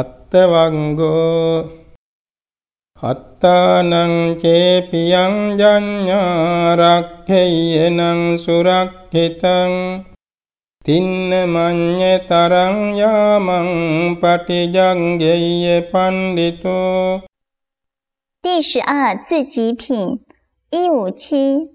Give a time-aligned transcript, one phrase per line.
[0.00, 1.70] අත්තවංගෝ
[3.10, 8.00] අත්තානං චේපියං ජඤ්ඤා රක්ඛේයනං
[8.44, 9.74] සුරක්ඛිතං
[10.86, 13.70] තින්න මඤ්ඤ තරං යාමං
[14.22, 17.22] පටිජංගෙය්‍ය පණ්ඩිතෝ
[18.42, 20.20] 第十二自己品
[20.70, 21.70] 一五七，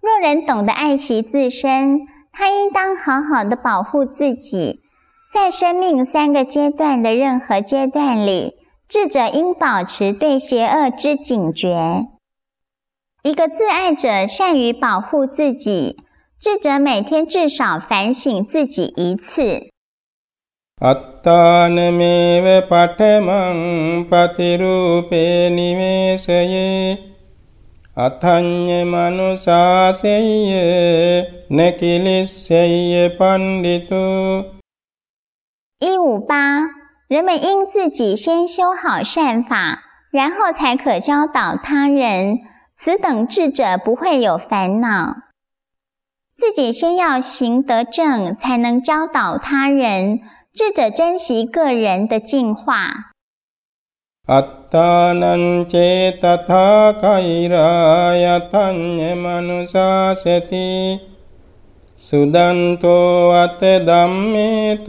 [0.00, 4.80] 若人懂得爱惜自身，他应当好好的保护自己。
[5.32, 8.54] 在生命三个阶段的任何阶段里，
[8.88, 12.06] 智者应保持对邪恶之警觉。
[13.22, 15.96] 一个自爱者善于保护自己，
[16.40, 19.68] 智者每天至少反省自己一次。
[20.78, 23.60] අත්තානමේව පඨමං
[24.10, 26.60] පතිරූපේ නිවේසයේ
[27.96, 30.52] අතඤ්ඤ මනුසාසෙය්‍ය
[31.48, 34.02] නකිලිස්සෙය්‍ය පණ්ඩිතු
[35.80, 36.62] 一五八，
[37.08, 42.38] 人们应自己先修好善法，然后才可教导他人。
[42.76, 45.16] 此等智者不会有烦恼。
[46.34, 50.20] 自己先要行得正，才能教导他人。
[50.52, 53.12] 智者珍惜个人的进化。
[54.26, 60.98] අත්තානං චේතථා කෛරායතඤ්ඤ මනුසාසති
[62.00, 64.88] සුදන්තෝ අත ධම්මේත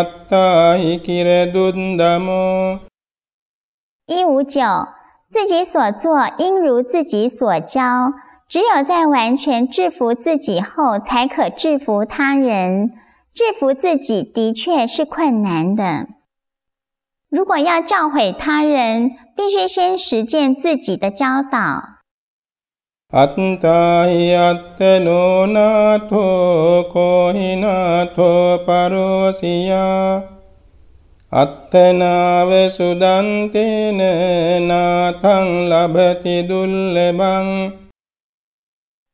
[0.00, 2.80] අත්තාහි කිරදුන්දමෝ
[4.06, 4.60] 一五九，
[5.30, 8.12] 自己所做应如自己所教，
[8.48, 12.90] 只有在完全制服自己后，才可制服他人。
[13.34, 16.06] 制服自己的确是困难的。
[17.28, 21.94] 如果要教诲他人，必须先实践自己的教导。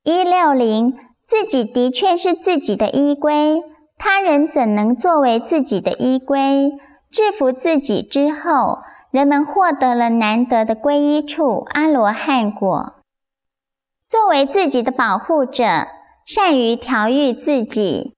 [0.04, 0.94] 一六零，
[1.26, 3.64] 自己的确是自己的依归。
[3.98, 6.70] 他人怎能作为自己的依归？
[7.10, 12.95] 制服自己之后，人们获得了难得的皈依处——阿罗汉果。
[14.08, 15.64] 作为自己的保护者，
[16.26, 18.14] 善于调御自己。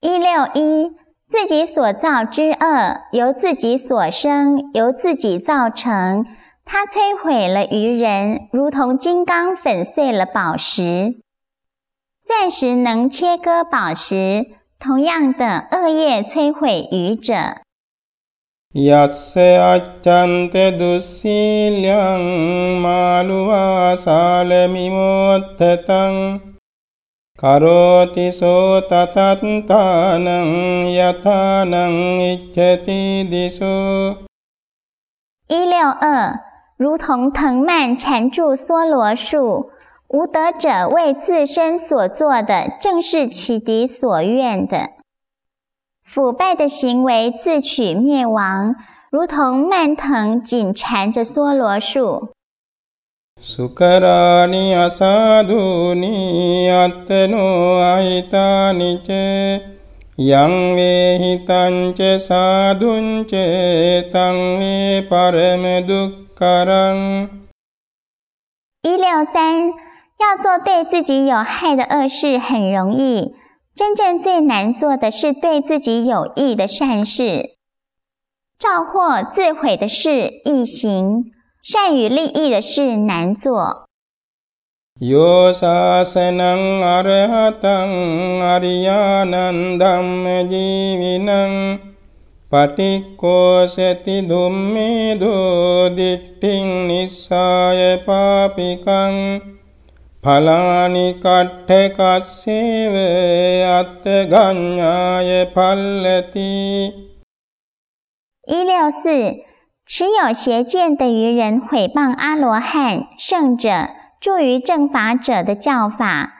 [0.00, 0.92] 一六一，
[1.28, 6.24] 自己所造之恶由自己所生，由自己造成。
[6.69, 11.21] 它摧毁了愚人，如同金刚粉碎了宝石。
[12.23, 14.45] 钻石能切割宝石，
[14.79, 17.33] 同样的，恶业摧毁愚者。
[18.73, 26.55] 亚瑟阿赞德杜西良马鲁瓦萨勒米莫特当。
[27.35, 30.23] කරෝති සෝ තතත්තානං
[30.87, 31.73] යථානං
[32.31, 34.23] ඉච්ඡති දිසෝ
[35.49, 36.31] 一六二，
[36.79, 39.71] 如同藤蔓缠住梭罗树，
[40.07, 44.89] 无德者为自身所做的，正是其敌所愿的。
[46.03, 48.75] 腐败的行为自取灭亡，
[49.09, 52.29] 如同蔓藤紧缠着梭罗树。
[53.37, 56.07] සුකරානි අසාධූනි
[56.71, 57.47] අත්තනෝ
[57.83, 59.09] අහිතානිච
[60.17, 63.31] යං වේහිතංච සාදුංච
[64.13, 66.28] තං වේ පරම දුක්කරං
[68.80, 73.34] 一六三要做对自己有害的恶事很容易
[73.74, 77.56] 真正最难做的是对自己有益的善事。
[78.58, 81.24] 肇祸自毁的事易行
[81.62, 83.86] 善与利益的事难做。
[108.48, 109.44] 一六四
[109.86, 113.90] 持有邪见的愚人毁谤阿罗汉胜者
[114.20, 116.32] 助于正法者的教法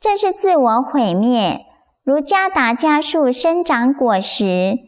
[0.00, 1.68] 这是自我毁灭。
[2.08, 4.87] 如加达加树生长果实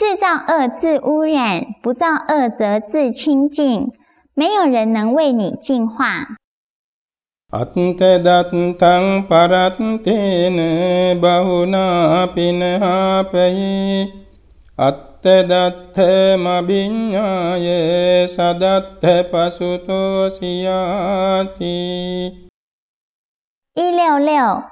[0.00, 3.92] 自造恶自污染，不造恶则自清净。
[4.32, 6.26] 没有人能为你净化。
[23.74, 24.62] 一六六，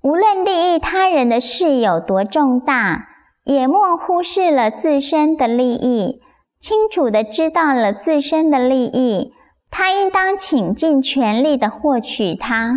[0.00, 3.07] 无论利益他人的事有多重大，
[3.48, 6.20] 也莫忽视了自身的利益。
[6.60, 9.32] 清楚的知道了自身的利益，
[9.70, 12.74] 他应当倾尽全力的获取它。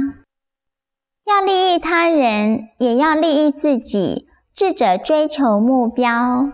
[1.26, 4.28] 要利益他人，也要利益自己。
[4.54, 6.52] 智者追求目标。